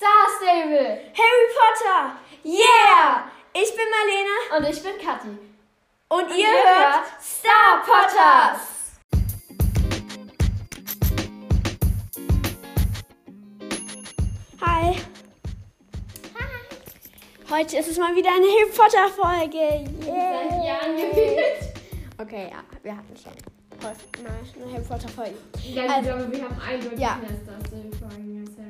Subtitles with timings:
[0.00, 1.12] Star Stable.
[1.12, 2.16] Harry Potter!
[2.42, 3.30] Yeah!
[3.52, 5.28] Ich bin Marlene Und ich bin Kathi.
[6.08, 8.60] und, ihr ihr hört hört Star Potters!
[14.60, 14.96] Hi!
[17.50, 19.90] Heute ist es mal wieder eine Harry Potter Folge.
[20.06, 20.78] Yeah!
[20.96, 21.74] gefühlt.
[22.18, 23.32] Okay, ja, wir hatten schon
[23.88, 25.34] häufig mal eine Harry Potter Folge.
[25.64, 27.16] Ja, ich Also- glaube, wir haben eindeutig Ja.
[27.16, 28.69] mehr Star Stable Folgen als Harry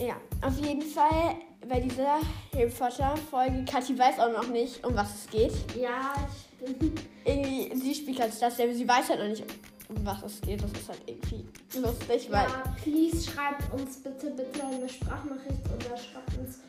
[0.00, 1.36] Ja, auf jeden Fall
[1.68, 2.20] bei dieser
[2.54, 3.64] Harry Potter Folge.
[3.70, 5.52] Kathi weiß auch noch nicht, um was es geht.
[5.78, 6.14] Ja,
[6.58, 6.94] ich bin.
[7.24, 9.44] irgendwie, sie spielt als das, sie weiß halt noch nicht,
[9.90, 10.62] um was es geht.
[10.62, 11.44] Das ist halt irgendwie
[11.78, 12.44] lustig, weil.
[12.44, 16.60] Ja, please schreibt uns bitte, bitte eine Sprachnachricht oder schreibt uns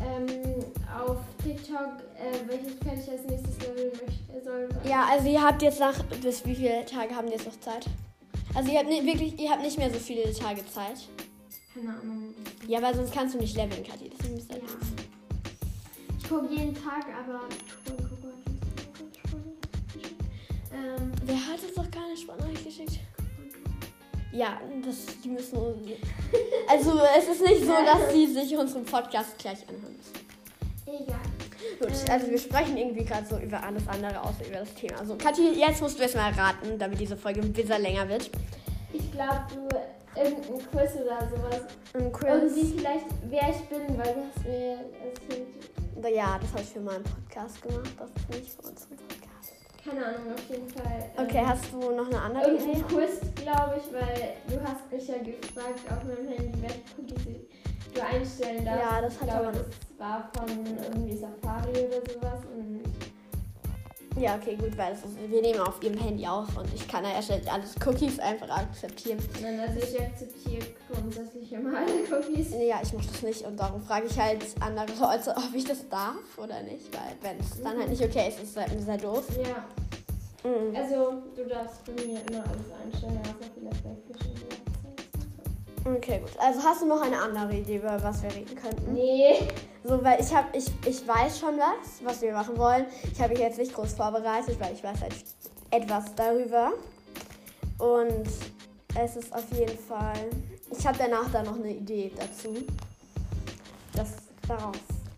[0.00, 4.68] ähm, auf TikTok, äh, welches Pferd ich als nächstes leveln möchte, soll.
[4.84, 6.02] Ja, also ihr habt jetzt nach.
[6.20, 7.86] Bis wie viele Tage haben die jetzt noch Zeit?
[8.52, 11.08] Also ihr habt nicht, wirklich, ihr habt nicht mehr so viele Tage Zeit.
[11.74, 12.34] Keine Ahnung.
[12.68, 14.10] Ja, weil sonst kannst du nicht leveln, Kathi.
[14.10, 16.18] Das ist ein bisschen Ja.
[16.18, 17.40] Ich gucke jeden Tag, aber.
[20.72, 23.00] Ähm, Wer hat uns doch keine Sprachnachricht geschickt?
[24.32, 25.58] Ja, das, die müssen.
[26.68, 31.04] Also es ist nicht so, dass sie sich unseren Podcast gleich anhören müssen.
[31.04, 31.20] egal.
[31.78, 34.98] Gut, also wir sprechen irgendwie gerade so über alles andere außer über das Thema.
[34.98, 38.30] Also Kathi, jetzt musst du erstmal raten, damit diese Folge ein bisschen länger wird.
[38.94, 39.68] Ich glaube, du.
[40.16, 41.62] Irgendein Quiz oder sowas.
[41.94, 46.14] Ein Irgendwie vielleicht, wer ich bin, weil du hast mir erzählt.
[46.16, 47.90] Ja, das habe ich für meinen Podcast gemacht.
[47.98, 49.52] Das ist nicht für unseren Podcast.
[49.84, 51.10] Keine Ahnung, auf jeden Fall.
[51.18, 52.62] ähm, Okay, hast du noch eine andere Idee?
[52.64, 57.40] Irgendein Quiz, glaube ich, weil du hast mich ja gefragt auf meinem Handy, welche Cookies
[57.92, 58.82] du einstellen darfst.
[58.84, 62.82] Ja, das ich hat glaube, aber- das war von irgendwie Safari oder sowas und
[64.16, 67.10] Ja, okay, gut, weil ist, wir nehmen auf ihrem Handy auf und ich kann ja
[67.14, 69.18] erst alles Cookies einfach akzeptieren.
[69.42, 71.86] nein, also ich akzeptiere grundsätzlich immer alle
[72.20, 72.50] Cookies.
[72.52, 75.88] Ja, ich mache das nicht und darum frage ich halt andere Leute, ob ich das
[75.88, 78.98] darf oder nicht, weil wenn es dann halt nicht okay ist, ist es halt sehr
[78.98, 79.24] doof.
[79.42, 79.64] Ja,
[80.46, 80.76] Mhm.
[80.76, 84.73] also du darfst bei mir immer alles einstellen, außer vielleicht bei Fisch und Websites.
[85.84, 86.30] Okay, gut.
[86.38, 88.94] Also hast du noch eine andere Idee, über was wir reden könnten?
[88.94, 89.34] Nee.
[89.82, 92.86] So, weil ich habe, ich, ich weiß schon was, was wir machen wollen.
[93.12, 95.14] Ich habe mich jetzt nicht groß vorbereitet, weil ich weiß halt
[95.70, 96.72] etwas darüber.
[97.78, 98.26] Und
[98.98, 100.30] es ist auf jeden Fall.
[100.70, 102.56] Ich habe danach dann noch eine Idee dazu.
[103.94, 104.14] Das
[104.48, 104.76] darauf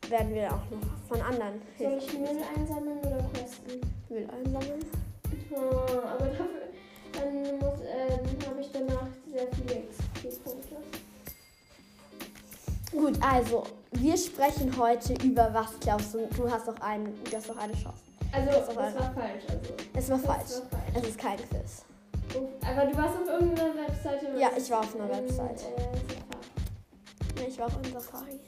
[0.09, 3.81] werden wir auch noch von anderen Soll ich Müll einsammeln oder questen?
[4.09, 4.84] Müll einsammeln.
[5.50, 6.66] Oh, aber dafür
[7.16, 10.77] dann muss, ähm, habe ich danach sehr viele XP-Punkte.
[12.93, 16.26] Gut, also wir sprechen heute über was glaubst du?
[16.37, 17.99] Du hast doch einen, du hast doch eine Chance.
[18.32, 19.44] Also, Das das, war- falsch.
[19.49, 20.50] Also, Es war falsch.
[20.50, 20.93] war falsch.
[21.03, 21.84] Es ist kein Quiz.
[22.62, 24.26] Aber du warst auf irgendeiner Webseite?
[24.28, 25.60] oder Ja, ich war auf einer Ähm, Website.
[25.62, 27.41] Äh.
[27.41, 28.41] Nee, ich war auch in Safari.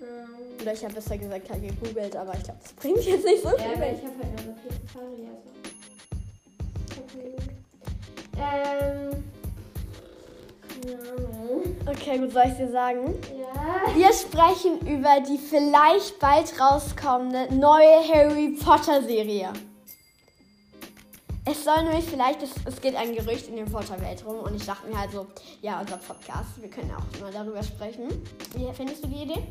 [0.00, 3.42] ähm, Oder ich habe besser gesagt halt gegoogelt, aber ich glaube, das bringt jetzt nicht
[3.42, 3.74] so ja, viel.
[3.74, 5.50] aber ich habe halt nur so viel Safari, also.
[7.02, 7.34] Okay.
[8.38, 9.24] Ähm.
[11.46, 11.76] Ahnung.
[11.86, 13.14] Okay, gut, soll ich dir sagen?
[13.36, 13.94] Ja.
[13.94, 19.52] Wir sprechen über die vielleicht bald rauskommende neue Harry Potter Serie.
[21.48, 24.66] Es soll nämlich vielleicht, es, es geht ein Gerücht in der Potter-Welt rum und ich
[24.66, 25.28] dachte mir halt so,
[25.62, 28.08] ja, unser Podcast, wir können auch mal darüber sprechen.
[28.54, 29.42] Wie findest du die Idee?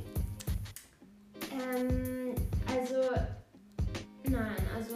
[1.53, 2.35] Ähm,
[2.67, 3.01] also,
[4.25, 4.95] nein, also,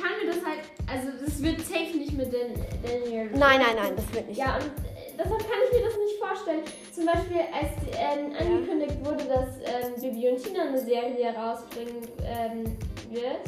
[0.00, 3.30] kann mir das halt, also, das wird safe nicht mit den Daniel.
[3.32, 4.38] Nein, nein, nein, das wird nicht.
[4.38, 6.62] Ja, und äh, deshalb kann ich mir das nicht vorstellen.
[6.92, 12.64] Zum Beispiel, als ähm, angekündigt wurde, dass ähm, Bibi und Tina eine Serie rausbringen ähm,
[13.10, 13.44] wird,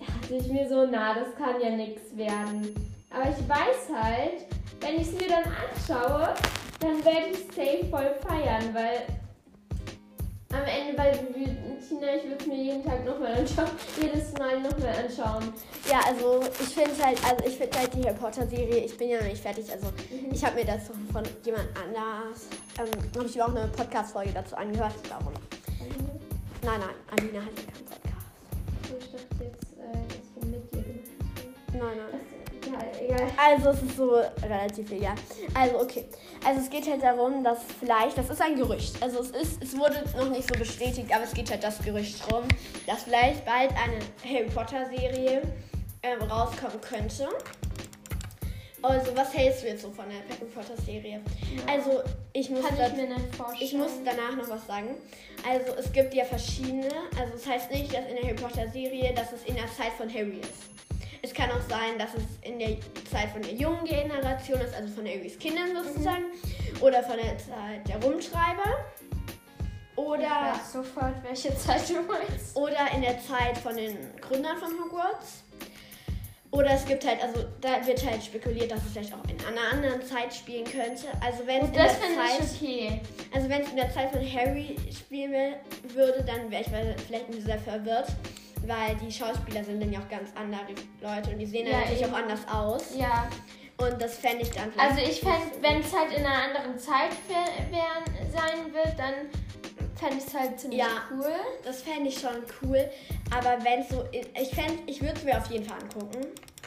[0.00, 2.74] dachte ich mir so, na, das kann ja nichts werden.
[3.10, 4.46] Aber ich weiß halt,
[4.80, 6.34] wenn ich es mir dann anschaue,
[6.80, 9.02] dann werde ich safe voll feiern, weil
[10.52, 11.12] am Ende bei
[12.02, 13.68] Tina, ich würde es mir jeden Tag nochmal anschauen,
[14.00, 15.52] jedes Mal nochmal anschauen.
[15.90, 19.10] Ja, also ich finde halt, also ich finde halt die Harry Potter Serie, ich bin
[19.10, 19.88] ja noch nicht fertig, also
[20.30, 22.46] ich habe mir das von jemand anders,
[22.78, 25.32] ähm, habe ich mir auch eine Podcast-Folge dazu angehört, darum.
[26.64, 28.26] Nein, nein, Alina hat ja keinen Podcast.
[28.98, 31.78] Ich dachte jetzt, äh, dass wir mit dir gemacht haben.
[31.78, 32.31] Nein, nein.
[32.90, 33.28] Das, ja, egal.
[33.38, 34.10] Also es ist so
[34.42, 35.14] relativ egal.
[35.54, 36.04] Also okay.
[36.44, 39.00] Also es geht halt darum, dass vielleicht, das ist ein Gerücht.
[39.02, 42.20] Also es ist, es wurde noch nicht so bestätigt, aber es geht halt das Gerücht
[42.32, 42.42] rum,
[42.86, 45.42] dass vielleicht bald eine Harry Potter Serie
[46.02, 47.28] ähm, rauskommen könnte.
[48.84, 51.20] Also was hältst du jetzt so von der Harry Potter Serie?
[51.68, 52.02] Also
[52.32, 53.62] ich muss Kann da- ich mir nicht vorstellen.
[53.62, 54.96] ich muss danach noch was sagen.
[55.48, 56.88] Also es gibt ja verschiedene.
[57.16, 59.92] Also es heißt nicht, dass in der Harry Potter Serie, dass es in der Zeit
[59.96, 60.91] von Harry ist.
[61.24, 62.76] Es kann auch sein, dass es in der
[63.10, 66.24] Zeit von der jungen Generation ist, also von Harrys Kindern sozusagen.
[66.80, 68.84] Oder von der Zeit der Rumschreiber.
[69.94, 72.56] Oder, sofort, welche Zeit du meinst.
[72.56, 75.44] oder in der Zeit von den Gründern von Hogwarts.
[76.50, 79.72] Oder es gibt halt, also da wird halt spekuliert, dass es vielleicht auch in einer
[79.72, 81.06] anderen Zeit spielen könnte.
[81.24, 83.00] Also wenn es in Das der Zeit, okay.
[83.32, 85.54] also wenn es in der Zeit von Harry spielen
[85.94, 88.08] würde, dann wäre ich vielleicht ein bisschen sehr verwirrt,
[88.66, 90.66] weil die Schauspieler sind dann ja auch ganz andere
[91.00, 92.14] Leute und die sehen dann Ja, natürlich eben.
[92.14, 92.84] auch anders aus.
[92.96, 93.28] Ja,
[93.78, 97.10] Und das fände ich dann also ich fände, wenn es halt in einer anderen Zeit
[97.28, 99.14] wär- sein wird, dann
[99.96, 100.86] fände ich es halt ziemlich Ja.
[101.12, 101.32] cool.
[101.64, 102.88] Das fände ich schon cool.
[103.34, 104.04] Aber wenn es so.
[104.12, 106.26] Ich, fänd- ich würde es mir auf jeden Fall angucken.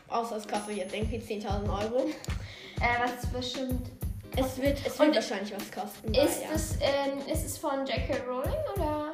[0.09, 2.07] Außer es kostet jetzt irgendwie 10.000 Euro.
[2.07, 3.88] Äh, was bestimmt.
[4.36, 6.13] Es wird, es wird Und wahrscheinlich was kosten.
[6.13, 6.50] Ist, ja.
[6.53, 8.18] es, ähm, ist es von J.K.
[8.27, 9.05] Rowling oder?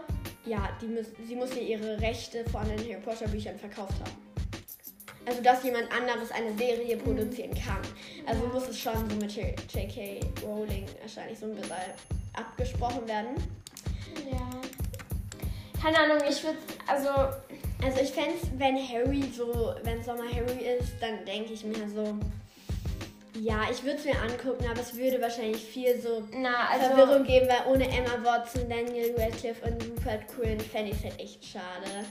[0.51, 4.11] Ja, die müß, sie muss ja ihre Rechte von den Harry Potter Büchern verkauft haben.
[5.25, 7.79] Also, dass jemand anderes eine Serie produzieren kann.
[8.25, 10.19] Also muss es schon so mit J.K.
[10.43, 11.71] Rowling wahrscheinlich so ein bisschen
[12.33, 13.35] abgesprochen werden.
[14.29, 14.49] Ja.
[15.81, 16.57] Keine Ahnung, ich würde.
[16.85, 17.07] Also,
[17.81, 22.17] Also ich fände wenn Harry so, wenn Sommer Harry ist, dann denke ich mir so,
[23.41, 26.95] ja, ich würde es mir angucken, aber es würde wahrscheinlich viel so na, also.
[26.95, 31.19] Verwirrung geben, weil ohne Emma Watson, Daniel Radcliffe und Rupert Quinn fände ich es halt
[31.19, 32.05] echt schade.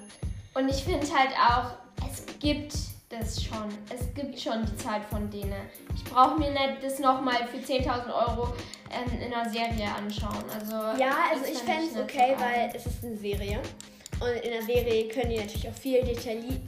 [0.55, 1.71] Und ich finde halt auch,
[2.11, 2.75] es gibt
[3.11, 3.69] das schon.
[3.95, 5.55] Es gibt schon die Zeit von denen.
[5.95, 8.53] Ich brauche mir nicht das nochmal für 10.000 Euro
[8.91, 10.45] ähm, in einer Serie anschauen.
[10.53, 13.61] Also, Ja, also ich fänd fände es okay, weil es ist eine Serie.
[14.21, 16.61] Und in der Serie können die natürlich auch viel detailli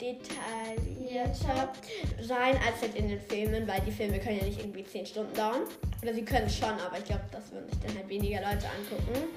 [0.00, 1.72] detaillierter
[2.20, 5.34] sein als halt in den Filmen, weil die Filme können ja nicht irgendwie 10 Stunden
[5.34, 5.62] dauern.
[6.02, 9.28] Oder sie können schon, aber ich glaube, das würden sich dann halt weniger Leute angucken.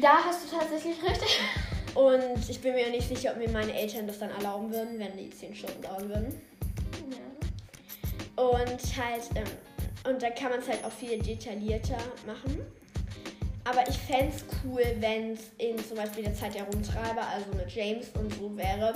[0.00, 1.40] Da hast du tatsächlich richtig.
[1.94, 5.16] Und ich bin mir nicht sicher, ob mir meine Eltern das dann erlauben würden, wenn
[5.16, 6.42] die 10 Stunden dauern würden.
[7.10, 8.42] Ja.
[8.42, 9.44] Und halt, ähm,
[10.10, 11.96] und da kann man es halt auch viel detaillierter
[12.26, 12.60] machen.
[13.68, 17.46] Aber ich fände es cool, wenn es in zum Beispiel der Zeit der Rumtreiber, also
[17.56, 18.92] mit James und so wäre.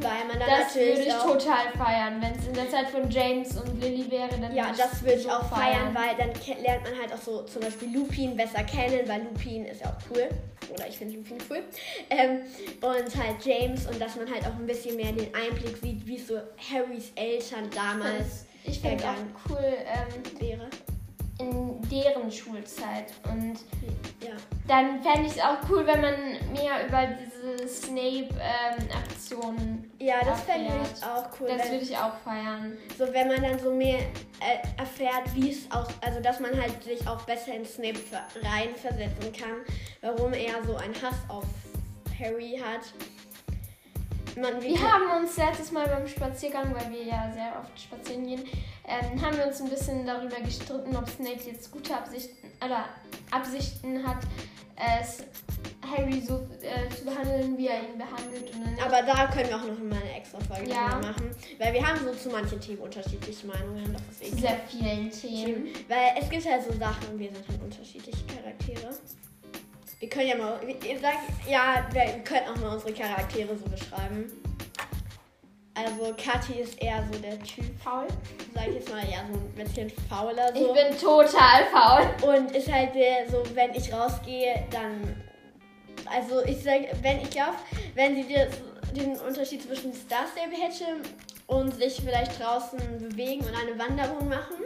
[0.00, 1.26] Weil man dann Das würde natürlich ich auch.
[1.38, 2.20] total feiern.
[2.20, 5.14] Wenn es in der Zeit von James und Lily wäre, dann Ja, würde das würde
[5.14, 6.30] ich so auch feiern, weil dann
[6.62, 10.10] lernt man halt auch so zum Beispiel Lupin besser kennen, weil Lupin ist ja auch
[10.10, 10.28] cool.
[10.74, 11.62] Oder ich finde Lupin cool.
[12.10, 12.40] Ähm,
[12.82, 16.18] und halt James und dass man halt auch ein bisschen mehr den Einblick sieht, wie
[16.18, 16.34] so
[16.72, 20.68] Harrys Eltern damals Ich finde Ja, auch cool ähm, wäre.
[21.40, 23.12] In deren Schulzeit.
[23.24, 23.54] Und
[24.20, 24.36] Ja.
[24.68, 26.14] dann fände ich es auch cool, wenn man
[26.52, 29.90] mehr über diese Snape-Aktionen.
[29.98, 31.48] Ja, das fände ich auch cool.
[31.56, 32.76] das würde ich auch feiern.
[32.98, 36.82] So, wenn man dann so mehr äh, erfährt, wie es auch, also dass man halt
[36.82, 39.64] sich auch besser in Snape ver- reinversetzen kann,
[40.02, 41.44] warum er so einen Hass auf
[42.18, 42.80] Harry hat.
[44.36, 48.44] Man, Wir haben uns letztes Mal beim Spaziergang, weil wir ja sehr oft spazieren gehen,
[48.86, 52.86] ähm, haben wir uns ein bisschen darüber gestritten, ob Snape jetzt gute Absichten oder
[53.30, 54.18] Absichten hat,
[54.76, 55.24] es
[55.90, 58.50] Harry so äh, zu behandeln, wie er ihn behandelt.
[58.84, 60.98] Aber da können wir auch noch mal eine extra Folge Ja.
[61.02, 63.92] machen, weil wir haben so zu manchen Themen unterschiedliche Meinungen.
[63.92, 65.64] Das ist zu eh sehr vielen Themen.
[65.64, 65.68] Themen.
[65.88, 68.94] Weil es gibt halt so Sachen und wir sind halt unterschiedliche Charaktere.
[70.00, 74.32] Wir können ja mal, ihr sagt, ja, wir können auch mal unsere Charaktere so beschreiben.
[75.74, 78.06] Also Kathi ist eher so der Typ, Faul?
[78.54, 80.72] sag ich jetzt mal, ja, so ein bisschen fauler Ich so.
[80.72, 82.34] bin total faul.
[82.34, 85.22] Und ist halt der, so, wenn ich rausgehe, dann.
[86.06, 87.56] Also ich sag, wenn ich glaube,
[87.94, 88.48] wenn sie dir
[88.96, 91.08] den Unterschied zwischen Star Stable hätte
[91.46, 94.64] und sich vielleicht draußen bewegen und eine Wanderung machen.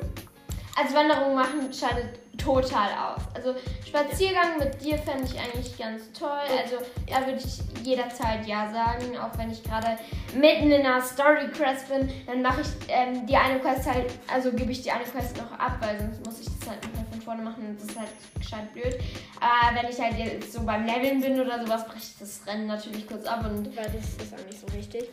[0.77, 3.23] Also Wanderung machen scheidet total aus.
[3.35, 3.55] Also
[3.87, 6.29] Spaziergang mit dir fände ich eigentlich ganz toll.
[6.63, 6.77] Also
[7.07, 9.99] da würde ich jederzeit ja sagen, auch wenn ich gerade
[10.35, 14.53] mitten in einer Story Quest bin, dann mache ich ähm, die eine Quest halt, also
[14.53, 17.21] gebe ich die eine Quest noch ab, weil sonst muss ich das halt mehr von
[17.21, 18.99] vorne machen das ist halt gescheit blöd.
[19.41, 22.67] Aber wenn ich halt jetzt so beim Leveln bin oder sowas, breche ich das Rennen
[22.67, 25.05] natürlich kurz ab und Weil das ist auch nicht so wichtig.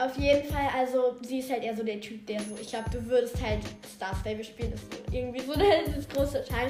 [0.00, 2.90] Auf jeden Fall, also sie ist halt eher so der Typ, der so, ich glaube,
[2.90, 3.60] du würdest halt
[3.94, 6.63] Star Stable spielen, ist irgendwie so das große Teil.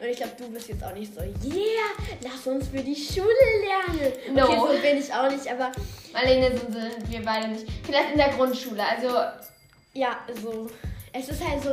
[0.00, 1.90] Und ich glaube, du bist jetzt auch nicht so, yeah,
[2.22, 3.26] lass uns für die Schule
[3.62, 4.12] lernen.
[4.34, 4.44] No.
[4.44, 5.72] Okay, so bin ich auch nicht, aber
[6.12, 7.66] Marlene sind, sind wir beide nicht.
[7.84, 9.08] Vielleicht in der Grundschule, also
[9.92, 10.68] ja, so,
[11.12, 11.70] es ist halt so,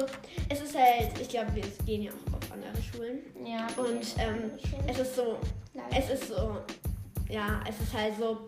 [0.49, 3.19] es ist halt, ich glaube, wir gehen ja auch auf andere Schulen.
[3.43, 3.67] ja.
[3.75, 4.51] Und ähm,
[4.87, 5.37] es ist so,
[5.97, 6.57] es ist so,
[7.27, 8.47] ja, es ist halt so,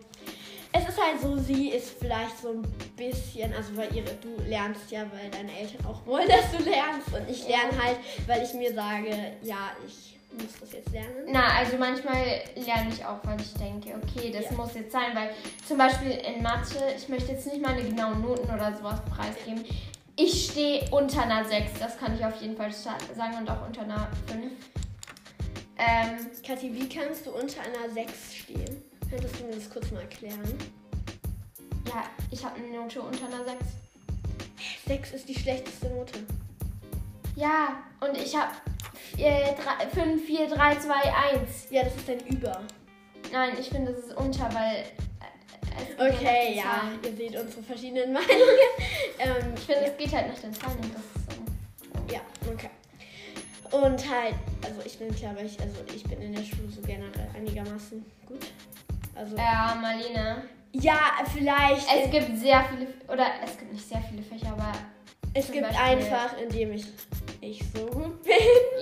[0.76, 2.62] es ist halt so, sie ist vielleicht so ein
[2.96, 7.08] bisschen, also weil ihre, du lernst ja, weil deine Eltern auch wollen, dass du lernst.
[7.14, 9.08] Und ich lerne halt, weil ich mir sage,
[9.42, 11.28] ja, ich Du musst das jetzt lernen.
[11.28, 12.16] Na, also manchmal
[12.56, 14.56] lerne ich auch, weil ich denke, okay, das Ja.
[14.56, 15.30] muss jetzt sein, weil
[15.64, 19.64] zum Beispiel in Mathe, ich möchte jetzt nicht meine genauen Noten oder sowas preisgeben.
[20.16, 23.64] Ich stehe unter einer 6, das kann ich auf jeden Fall sa- sagen und auch
[23.64, 24.50] unter einer 5.
[25.78, 28.82] Ähm, Kathi, wie kannst du unter einer 6 stehen?
[29.14, 30.40] Könntest du mir das kurz mal erklären?
[31.86, 32.02] ja,
[32.32, 33.56] ich habe eine Note unter einer 6.
[34.88, 36.14] 6 ist die schlechteste Note.
[37.36, 38.50] Ja, und ich habe
[39.94, 41.66] 5, 4, 3, 2, 1.
[41.70, 42.60] Ja, das ist ein Über.
[43.30, 44.78] Nein, ich finde, das ist unter, weil.
[44.78, 46.98] äh, Okay, den ja, Zahlen.
[47.04, 48.58] ihr seht unsere verschiedenen Meinungen.
[49.20, 52.12] ähm, Ich finde, es geht halt nach den Zahlen das so.
[52.12, 52.20] ja,
[52.52, 52.70] okay.
[53.70, 57.28] Und halt, also ich bin, glaube ich, also ich bin in der Schule so generell
[57.36, 58.46] einigermaßen gut.
[59.14, 60.42] Also, Ja, Marlene.
[60.72, 60.98] ja,
[61.32, 61.86] vielleicht.
[61.94, 64.72] Es gibt sehr viele, oder es gibt nicht sehr viele Fächer, aber
[65.32, 66.86] Es gibt Beispiel- einfach, indem ich
[67.40, 68.34] nicht so gut bin.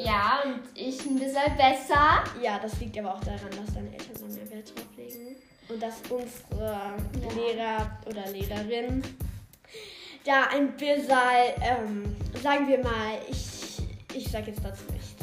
[0.04, 2.24] ja, und ich ein bisschen besser.
[2.42, 5.36] Ja, das liegt aber auch daran, dass deine Eltern da mehr Wert drauf legen.
[5.68, 6.96] Und dass unsere Ja.
[7.34, 9.02] Lehrer oder Lehrerin
[10.24, 11.08] da ein bisschen,
[11.60, 13.78] ähm, sagen wir mal, ich,
[14.14, 15.14] ich sag jetzt dazu nichts.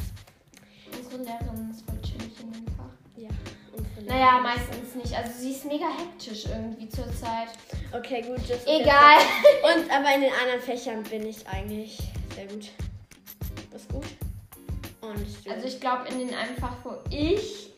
[0.96, 1.69] Unsere Lehrerin
[4.10, 5.16] Naja, meistens nicht.
[5.16, 7.48] Also sie ist mega hektisch irgendwie zurzeit.
[7.92, 8.40] Okay, gut.
[8.48, 9.18] Das Egal.
[9.62, 11.98] Und aber in den anderen Fächern bin ich eigentlich
[12.34, 12.70] sehr gut.
[13.70, 14.04] Das ist gut.
[15.00, 15.50] Und du?
[15.52, 17.70] Also ich glaube, in den einen Fach, wo ich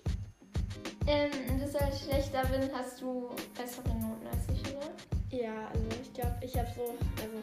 [1.06, 4.90] ähm, ein bisschen schlechter bin, hast du bessere Noten als ich, oder?
[5.30, 6.82] ja, also ich glaube, ich habe so,
[7.20, 7.36] also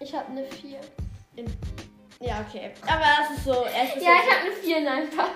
[0.00, 0.78] Ich habe eine 4.
[2.20, 2.70] ja, okay.
[2.86, 5.30] Aber es ist so, es ist Ja, ich habe eine 4 in einem Fach.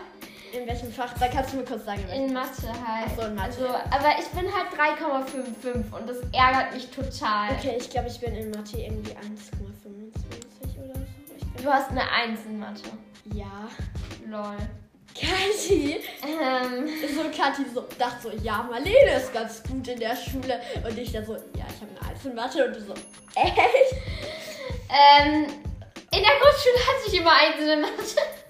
[0.57, 1.13] In welchem Fach?
[1.19, 2.05] Da kannst du mir kurz sagen.
[2.15, 2.33] in.
[2.33, 3.07] Mathe halt.
[3.11, 3.47] Ach so, in Mathe.
[3.49, 4.69] Also, aber ich bin halt
[4.99, 7.51] 3,55 und das ärgert mich total.
[7.59, 9.17] Okay, ich glaube, ich bin in Mathe irgendwie 1,25
[10.79, 11.63] oder so.
[11.63, 12.83] Du hast eine 1 in Mathe.
[13.33, 13.69] ja.
[14.29, 14.57] Lol.
[15.15, 16.01] Kathi.
[16.23, 20.61] Ähm, So, Kathi so, dachte so, ja, Marlene ist ganz gut in der Schule.
[20.87, 22.65] Und ich dann so, ja, ich habe eine 1 in Mathe.
[22.67, 22.95] Und du so,
[23.37, 23.57] echt?
[24.91, 25.45] ähm,
[26.11, 28.44] in der Grundschule hatte ich immer 1 in Mathe.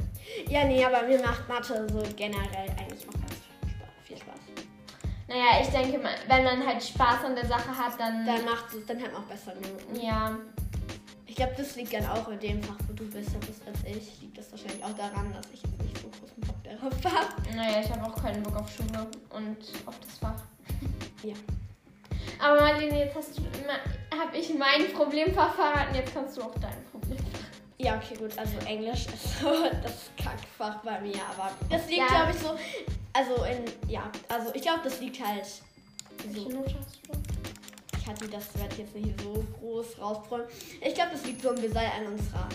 [0.49, 3.35] Ja, nee, aber mir macht Mathe so generell eigentlich auch ganz
[4.05, 4.41] viel Spaß.
[5.29, 8.27] Naja, ich denke, wenn man halt Spaß an der Sache hat, dann.
[8.27, 10.01] Dann macht es, dann man auch bessere Noten.
[10.01, 10.39] ja.
[11.27, 14.21] Ich glaube, das liegt dann auch in dem Fach, wo du besser bist als ich.
[14.21, 17.57] Liegt das wahrscheinlich auch daran, dass ich jetzt nicht so großen Bock darauf habe.
[17.57, 20.41] Naja, ich habe auch keinen Bock auf Schule und auf das Fach.
[21.25, 21.35] Ja.
[22.39, 23.43] Aber Marlene, jetzt hast du
[24.19, 27.34] habe ich mein Problemfach verraten, jetzt kannst du auch dein Problemfach.
[27.79, 28.37] Ja, okay, gut.
[28.39, 29.49] Also Englisch ist so
[29.83, 32.07] das Kackfach bei mir, aber das liegt, Ja.
[32.09, 32.57] glaube ich, so.
[33.13, 36.65] Also in, ja, also ich glaube, das liegt halt so.
[37.99, 40.47] Ich hatte das werde ich jetzt nicht so groß rausbrüllen.
[40.81, 42.49] Ich glaube, das liegt so ein bisschen an unserer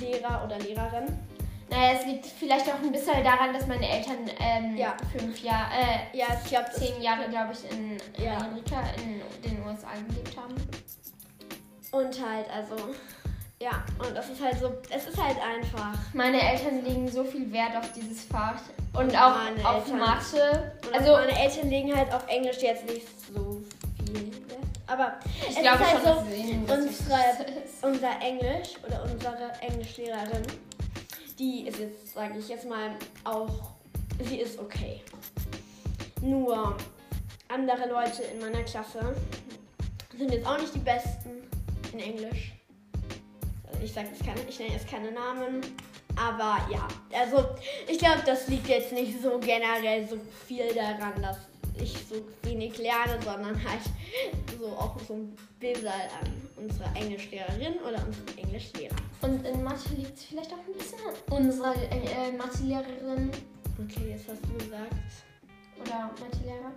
[0.00, 1.06] Lehrer oder Lehrerin.
[1.68, 4.96] Naja, es liegt vielleicht auch ein bisschen daran, dass meine Eltern ähm, Ja.
[5.16, 8.38] fünf Jahre, äh, Ja, ich glaube, zehn Jahre, glaube ich, in Ja.
[8.38, 10.54] Amerika, in den USA gelebt haben.
[11.92, 12.76] und halt, also,
[13.62, 15.92] ja, und das ist halt so, es ist halt einfach.
[16.14, 18.60] Meine Eltern legen so viel Wert auf dieses Fach
[18.94, 20.72] und auch Meine auf Eltern- Mathe.
[20.86, 23.60] Und Also, meine Eltern legen halt auf Englisch jetzt nicht so
[24.06, 24.60] viel Wert.
[24.86, 27.46] Aber ich es glaube ist halt schon, so, das unsere-
[27.82, 30.42] unser Englisch oder unsere Englischlehrerin,
[31.38, 32.90] die ist jetzt, sage ich jetzt mal,
[33.24, 33.72] auch,
[34.24, 35.02] sie ist okay.
[36.22, 36.76] Nur
[37.48, 39.14] andere Leute in meiner Klasse
[40.16, 41.42] sind jetzt auch nicht die besten
[41.92, 42.52] in Englisch.
[43.82, 45.60] Ich sage jetzt keine, ich nenne jetzt keine Namen.
[46.16, 46.86] Aber ja,
[47.18, 47.44] also
[47.88, 51.38] ich glaube, das liegt jetzt nicht so generell so viel daran, dass
[51.80, 53.80] ich so wenig lerne, sondern halt
[54.58, 58.96] so auch so ein bisschen an unserer Englischlehrerin oder unserem Englischlehrer.
[59.22, 63.30] Und in Mathe liegt es vielleicht auch ein bisschen an unserer äh, Mathelehrerin
[63.82, 64.94] Okay, jetzt hast du gesagt.
[65.80, 66.72] oder Mathelehrer.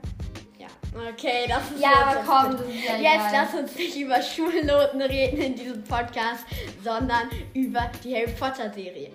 [0.63, 3.31] Ja, okay, das ist Ja, jetzt aber komm, das ist ja Jetzt egal.
[3.33, 6.45] lass uns nicht über Schulnoten reden in diesem Podcast,
[6.83, 9.11] sondern über die Harry Potter Serie.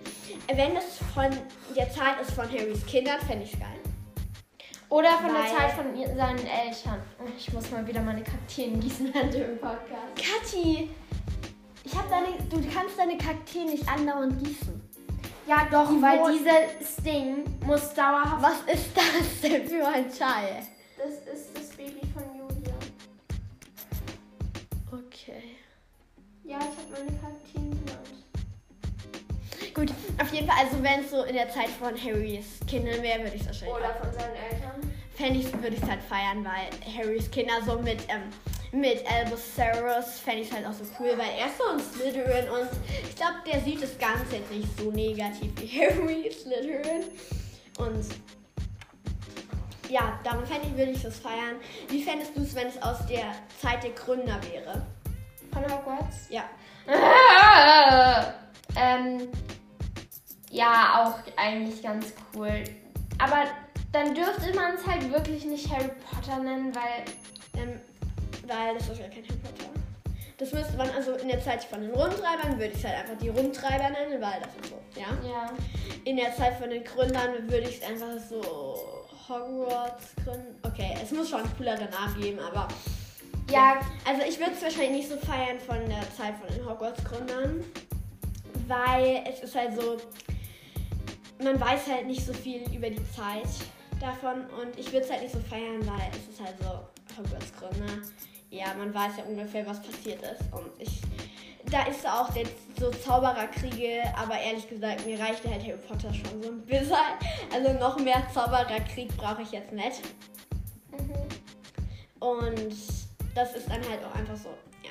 [0.53, 1.29] Wenn es von
[1.77, 3.69] der Zeit ist von Harrys Kindern, fände ich es geil.
[4.91, 7.03] Oder von Weil- der Zeit von ihr, seinen Eltern.
[7.21, 10.17] Oh, ich muss mal wieder meine Kakteen gießen während dem Podcast.
[10.17, 10.91] Kathi,
[11.85, 14.81] ich habe deine, du kannst deine Kakteen nicht andauernd gießen.
[15.47, 18.43] Ja, doch, Die weil dieses Ding muss dauerhaft.
[18.43, 20.63] Was ist das denn für ein Teil?
[20.99, 22.75] Das ist das Baby von Julia.
[24.91, 25.43] Okay.
[26.45, 28.09] Ja, ich habe meine Kakteen genannt.
[29.75, 29.91] Gut,
[30.21, 33.37] auf jeden Fall, also wenn es so in der Zeit von Harrys Kindern wäre, würde
[33.37, 34.93] ich es wahrscheinlich Oder von seinen Eltern.
[35.15, 38.23] fände ich, würde ich es halt feiern, weil Harrys Kinder so mit ähm,
[38.73, 41.81] mit Albus Severus fände ich es halt auch so cool, weil er ist so ein
[41.81, 42.69] Slytherin und
[43.09, 47.05] ich glaube, der sieht das Ganze jetzt nicht so negativ wie Harry Slytherin.
[47.79, 48.05] Und
[49.89, 51.57] ja, darum fände ich, würde ich das feiern.
[51.89, 54.87] Wie fändest du es, wenn es aus der Zeit der Gründer wäre?
[55.53, 56.29] Von Hogwarts?
[56.31, 56.45] Ja.
[58.77, 59.29] ähm,
[60.51, 62.65] ja, auch eigentlich ganz cool.
[63.19, 63.45] Aber
[63.93, 67.05] dann dürfte man es halt wirklich nicht Harry Potter nennen, weil.
[67.61, 67.81] Ähm,
[68.47, 69.71] weil das ist ja kein Harry Potter.
[70.39, 73.19] Das müsste man, also in der Zeit von den Rumtreibern würde ich es halt einfach
[73.19, 75.09] die Rumtreiber nennen, weil das ist so, ja?
[75.29, 75.53] Ja.
[76.05, 78.98] In der Zeit von den Gründern würde ich es einfach so
[79.29, 80.57] Hogwarts gründen.
[80.63, 82.69] Okay, es muss schon einen cooleren Namen geben, aber.
[83.51, 87.65] Ja, Also ich würde es wahrscheinlich nicht so feiern von der Zeit von den Hogwarts-Gründern,
[88.67, 89.97] weil es ist halt so,
[91.43, 93.49] man weiß halt nicht so viel über die Zeit
[94.01, 98.03] davon und ich würde es halt nicht so feiern, weil es ist halt so Hogwarts-Gründer.
[98.51, 101.01] Ja, man weiß ja ungefähr, was passiert ist und ich,
[101.71, 102.47] da ist auch der,
[102.79, 106.97] so Zaubererkriege, aber ehrlich gesagt, mir reichte halt Harry Potter schon so ein bisschen.
[107.53, 110.03] Also noch mehr Zaubererkrieg brauche ich jetzt nicht.
[110.91, 111.13] mhm.
[112.21, 112.75] Und
[113.35, 114.49] das ist dann halt auch einfach so,
[114.83, 114.91] ja.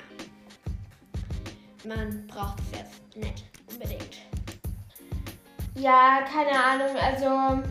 [1.84, 4.18] Man braucht es jetzt nicht unbedingt.
[5.74, 6.96] ja, keine Ahnung.
[6.96, 7.62] Also,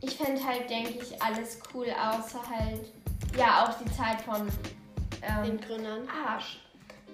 [0.00, 2.86] ich fände halt, denke ich, alles cool, außer halt.
[3.36, 4.46] Ja, auch die Zeit von.
[5.44, 6.08] Den Ähm, Gründern.
[6.26, 6.58] Arsch.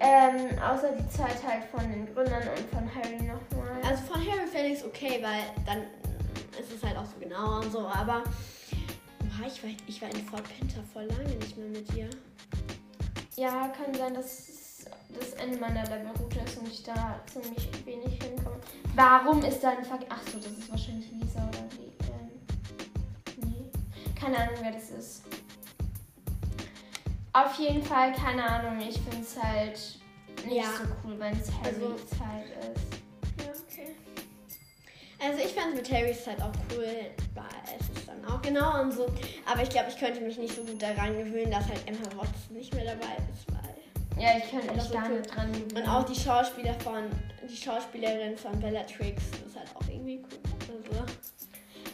[0.00, 3.82] Ähm, außer die Zeit halt von den Gründern und von Harry nochmal.
[3.82, 5.82] Also von Harry fände ich es okay, weil dann
[6.58, 8.22] ist es halt auch so genauer und so, aber
[9.38, 12.10] Boah, ich war, ich war in Fort Pinter voll lange nicht mehr mit dir.
[13.36, 14.86] Ja, kann sein, dass
[15.16, 18.56] das Ende meiner Levelroute ist und ich da ziemlich wenig hinkomme.
[18.96, 20.00] Warum ist da ein Fuck.
[20.08, 21.92] Achso, das ist wahrscheinlich Lisa oder die.
[22.10, 23.70] Ähm, nee.
[24.18, 25.22] Keine Ahnung, wer das ist.
[27.44, 29.78] Auf jeden Fall, keine Ahnung, ich finde es halt
[30.44, 30.64] nicht Ja.
[30.64, 33.44] so cool, wenn es Harry Also- Zeit ist.
[33.44, 33.94] Ja, okay.
[35.20, 36.86] Also ich fand es mit Harrys Zeit auch cool,
[37.34, 39.06] weil es ist dann auch genau und so.
[39.50, 42.56] Aber ich glaube, ich könnte mich nicht so gut daran gewöhnen, dass halt Emma Watson
[42.56, 45.76] nicht mehr dabei ist, weil Ja, ich könnte mich ist gar nicht dran gewöhnen.
[45.76, 47.04] Und auch die Schauspieler von,
[47.48, 50.74] die Schauspielerin von Bellatrix ist halt auch irgendwie cool.
[50.90, 51.04] Also,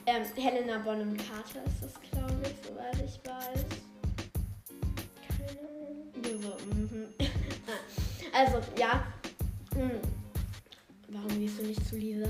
[0.07, 3.65] ähm, Helena Bonham Carter ist das, glaube ich, soweit ich weiß.
[6.23, 7.09] Ja, so, mhm.
[8.33, 9.07] also, ja.
[9.75, 10.01] Hm.
[11.09, 12.29] Warum gehst du nicht zu Lisa?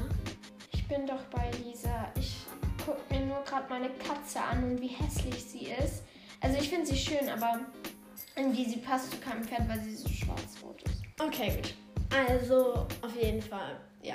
[0.72, 2.12] Ich bin doch bei Lisa.
[2.18, 2.36] Ich
[2.84, 6.02] gucke mir nur gerade meine Katze an und wie hässlich sie ist.
[6.40, 7.60] Also ich finde sie schön, aber
[8.36, 11.02] irgendwie sie passt zu keinem Pferd, weil sie so schwarz-rot ist.
[11.18, 11.74] Okay, gut.
[12.14, 14.14] Also, auf jeden Fall, ja.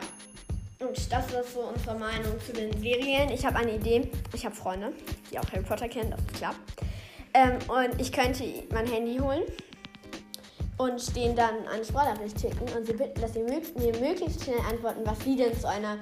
[0.79, 3.29] Und das ist so unsere Meinung zu den Serien.
[3.29, 4.10] Ich habe eine Idee.
[4.34, 4.93] Ich habe Freunde,
[5.29, 6.55] die auch Harry Potter kennen, das ist klar.
[7.33, 9.43] Ähm, und ich könnte mein Handy holen
[10.77, 13.61] und denen dann eine Sprachnachricht schicken und sie bitten, dass sie mir
[13.99, 15.99] möglichst schnell antworten, was sie denn zu einer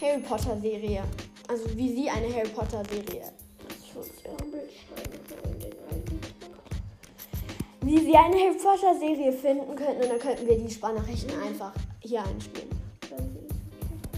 [0.00, 1.02] Harry Potter Serie,
[1.48, 3.30] also wie sie eine Harry Potter Serie,
[7.82, 11.72] wie sie eine Harry Potter Serie finden könnten und dann könnten wir die Sprachnachrichten einfach
[12.00, 12.70] hier einspielen,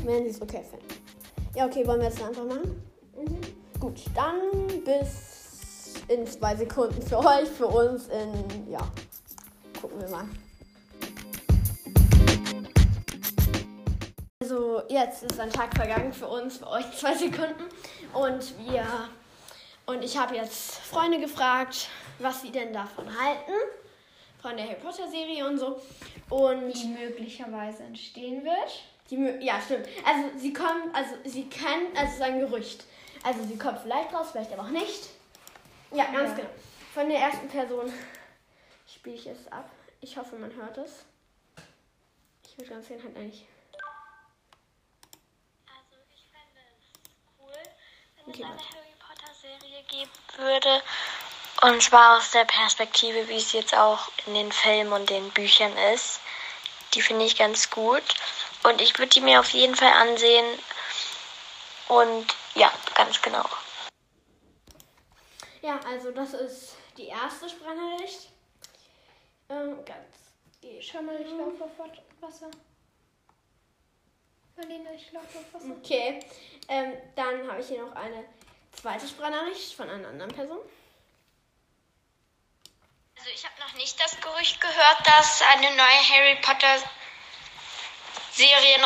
[0.05, 0.87] wenn sie es okay finden.
[1.55, 2.83] Ja, okay, wollen wir das dann einfach machen?
[3.81, 5.36] Gut, dann bis
[6.09, 8.81] in zwei Sekunden für euch, für uns in, ja,
[9.81, 10.25] gucken wir mal.
[14.41, 17.65] Also jetzt ist ein Tag vergangen für uns, für euch zwei Sekunden
[18.13, 18.87] und wir
[19.87, 21.89] und ich habe jetzt Freunde gefragt,
[22.19, 23.53] was sie denn davon halten,
[24.43, 25.81] von der Harry Potter Serie und so
[26.31, 28.85] und Die möglicherweise entstehen wird.
[29.11, 29.87] die, mö- ja, stimmt.
[30.05, 32.85] Also sie kommt, also sie kann, also es ist ein Gerücht.
[33.25, 35.09] Also sie kommt vielleicht raus, vielleicht aber auch nicht.
[35.91, 36.37] Ja, ganz Ja.
[36.37, 36.51] genau.
[36.95, 37.93] Von der ersten Person
[38.93, 39.69] spiele ich es ab.
[40.01, 41.05] Ich hoffe, man hört es.
[42.45, 43.47] Ich würde ganz gerne halt eigentlich.
[45.67, 46.99] Also ich fände es
[47.39, 47.53] cool,
[48.17, 48.59] wenn Okay, es eine.
[48.59, 50.83] Harry Potter Serie geben würde.
[51.63, 55.77] Und zwar aus der Perspektive, wie es jetzt auch in den Filmen und den Büchern
[55.95, 56.21] ist.
[56.95, 58.03] Die finde ich ganz gut.
[58.63, 60.47] Und ich würde die mir auf jeden Fall ansehen.
[61.89, 63.45] Und ja, ganz genau.
[65.67, 68.29] Ja, also das ist die erste Sprachnachricht.
[69.49, 70.07] Ähm, ganz.
[70.81, 71.71] Schau mal, ich laufe auf
[72.21, 72.49] Wasser.
[74.57, 75.75] Marlene, ich laufe auf Wasser.
[75.77, 76.21] Okay.
[76.69, 78.25] Ähm, dann habe ich hier noch eine
[78.81, 80.59] zweite Sprachnachricht von einer anderen Person.
[83.19, 86.79] Also ich habe noch nicht das Gerücht gehört, dass eine neue Harry Potter
[88.31, 88.86] Serien,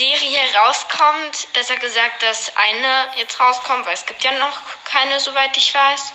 [0.00, 1.52] Serie rauskommt.
[1.52, 6.14] Besser gesagt, dass eine jetzt rauskommt, weil es gibt ja noch keine, soweit ich weiß.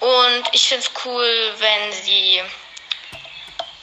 [0.00, 2.42] Und ich finde es cool, wenn sie,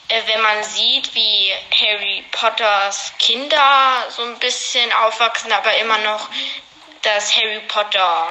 [0.07, 6.27] äh, wenn man sieht, wie Harry Potters Kinder so ein bisschen aufwachsen, aber immer noch,
[7.03, 8.27] dass Harry Potter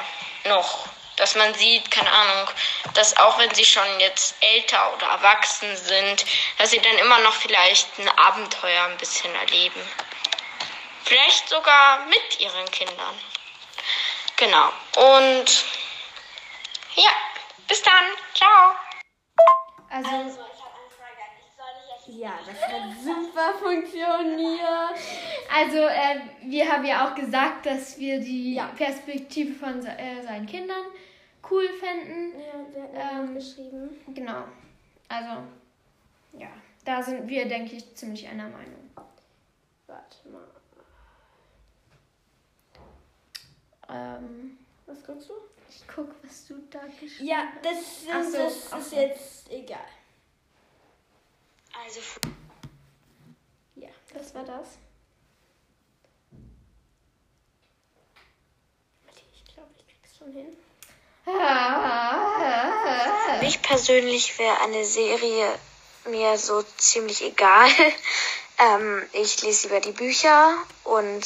[0.47, 2.51] noch, dass man sieht, keine Ahnung,
[2.95, 6.25] dass auch wenn sie schon jetzt älter oder erwachsen sind,
[6.59, 9.81] dass sie dann immer noch vielleicht ein Abenteuer ein bisschen erleben.
[11.05, 13.15] Vielleicht sogar mit ihren Kindern.
[14.37, 14.69] Genau.
[14.97, 15.65] Und
[16.97, 17.11] ja,
[17.69, 18.05] bis dann.
[18.35, 18.75] Ciao.
[19.91, 21.51] Also, Also, ich habe eine Frage an dich.
[21.57, 22.19] Soll ich jetzt.
[22.19, 24.99] Ja, das hat super funktioniert.
[25.53, 28.67] also äh, wir haben ja auch gesagt, dass wir die Ja.
[28.77, 30.85] Perspektive von se- äh, seinen Kindern
[31.51, 32.41] cool fänden.
[32.41, 34.05] Ja, wir hatten ähm, geschrieben.
[34.15, 34.45] Genau.
[35.09, 35.43] Also,
[36.33, 36.49] ja,
[36.85, 38.91] da sind wir, denke ich, ziemlich einer Meinung.
[39.87, 40.41] Warte mal.
[43.89, 45.35] Ähm, Was guckst du?
[45.69, 47.77] ich guck, was du da geschrieben Ja, das,
[48.13, 49.87] Ach so, das ach ist jetzt egal.
[51.85, 52.01] Also
[53.75, 53.89] Ja.
[54.15, 54.79] Was war das?
[59.35, 60.57] Ich glaube, ich krieg's schon hin.
[63.41, 65.59] Mich persönlich wäre eine Serie
[66.07, 67.69] mir so ziemlich egal.
[68.59, 71.25] ähm, ich lese lieber die Bücher und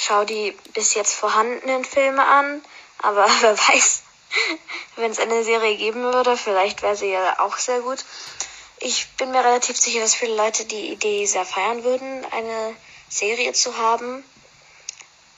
[0.00, 2.62] schaue die bis jetzt vorhandenen Filme an.
[3.02, 4.02] Aber wer weiß,
[4.96, 8.04] wenn es eine Serie geben würde, vielleicht wäre sie ja auch sehr gut.
[8.80, 12.74] Ich bin mir relativ sicher, dass viele Leute die Idee sehr feiern würden, eine
[13.08, 14.24] Serie zu haben.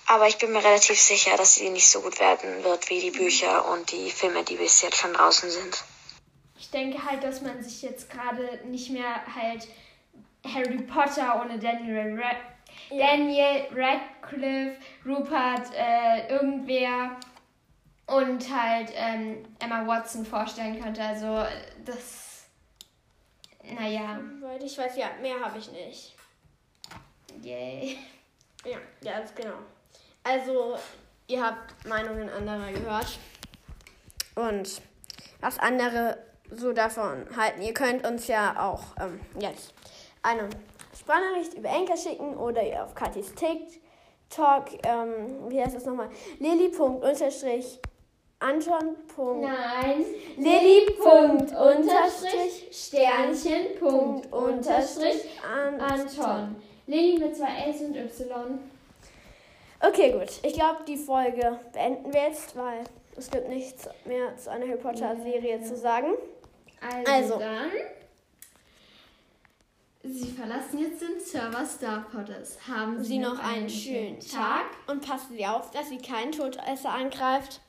[0.06, 3.10] Aber ich bin mir relativ sicher, dass sie nicht so gut werden wird wie die
[3.10, 5.84] Bücher und die Filme, die bis jetzt schon draußen sind.
[6.58, 9.66] Ich denke halt, dass man sich jetzt gerade nicht mehr halt
[10.44, 12.36] Harry Potter ohne Daniel, Rad
[12.90, 17.16] Daniel Radcliffe, Rupert, äh, irgendwer
[18.06, 21.02] und halt ähm, Emma Watson vorstellen könnte.
[21.02, 21.44] Also
[21.84, 22.44] das,
[23.62, 26.14] naja, Weil ich weiß, ja, mehr habe ich nicht.
[27.42, 27.98] yay.
[28.64, 29.56] Ja, ja, ganz genau.
[30.24, 30.78] Also,
[31.26, 33.18] ihr habt Meinungen anderer gehört.
[34.34, 34.80] Und
[35.40, 36.18] was andere
[36.54, 37.62] so davon halten.
[37.62, 39.72] Ihr könnt uns ja auch ähm, jetzt
[40.22, 40.48] eine
[41.02, 46.08] Sprachnachricht über Enker schicken oder ihr auf Katis TikTok, ähm, wie heißt das nochmal?
[46.38, 47.00] Lili.anton.
[49.40, 50.04] Nein.
[50.36, 50.92] Lili.
[50.92, 56.54] Punkt unterstrich Sternchen Punkt unterstrich An Anton.
[56.86, 58.60] Lilly mit zwei L's und Y.
[59.80, 60.30] Okay, gut.
[60.44, 62.84] Ich glaube, die Folge beenden wir jetzt, weil
[63.16, 66.14] es gibt nichts mehr zu einer Harry Potter-Serie zu sagen.
[66.80, 67.38] Also, Also.
[67.40, 67.70] dann.
[70.04, 72.58] Sie verlassen jetzt den Server Star Potters.
[72.66, 76.90] Haben Sie, Sie noch einen schönen Tag und passen Sie auf, dass Sie keinen Todesser
[76.90, 77.60] angreift.